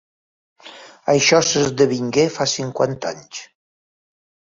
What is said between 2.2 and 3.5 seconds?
fa cinquanta anys.